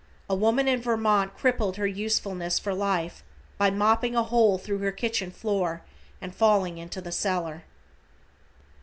A 0.27 0.33
woman 0.33 0.67
in 0.67 0.81
Vermont 0.81 1.37
crippled 1.37 1.77
her 1.77 1.85
usefulness 1.85 2.57
for 2.57 2.73
life, 2.73 3.23
by 3.59 3.69
mopping 3.69 4.15
a 4.15 4.23
hole 4.23 4.57
thru 4.57 4.79
her 4.79 4.91
kitchen 4.91 5.29
floor 5.29 5.83
and 6.19 6.33
falling 6.33 6.79
into 6.79 7.01
the 7.01 7.11
cellar. 7.11 7.65